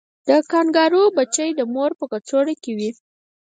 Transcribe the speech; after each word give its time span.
د 0.27 0.29
کانګارو 0.51 1.03
بچی 1.17 1.49
د 1.55 1.61
مور 1.73 1.91
په 1.99 2.05
کڅوړه 2.11 2.55
کې 2.63 2.71
وي 2.77 2.89